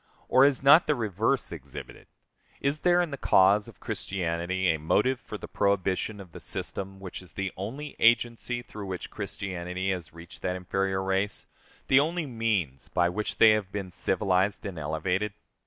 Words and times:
Or 0.27 0.45
is 0.45 0.63
not 0.63 0.87
the 0.87 0.95
reverse 0.95 1.51
exhibited? 1.51 2.07
Is 2.59 2.79
there, 2.79 3.03
in 3.03 3.11
the 3.11 3.17
cause 3.19 3.67
of 3.67 3.79
Christianity, 3.79 4.73
a 4.73 4.79
motive 4.79 5.19
for 5.19 5.37
the 5.37 5.47
prohibition 5.47 6.19
of 6.19 6.31
the 6.31 6.39
system 6.39 6.99
which 6.99 7.21
is 7.21 7.33
the 7.33 7.51
only 7.55 7.95
agency 7.99 8.63
through 8.63 8.87
which 8.87 9.11
Christianity 9.11 9.91
has 9.91 10.11
reached 10.11 10.41
that 10.41 10.55
inferior 10.55 11.03
race, 11.03 11.45
the 11.87 11.99
only 11.99 12.25
means 12.25 12.87
by 12.87 13.09
which 13.09 13.37
they 13.37 13.51
have 13.51 13.71
been 13.71 13.91
civilized 13.91 14.65
and 14.65 14.79
elevated? 14.79 15.33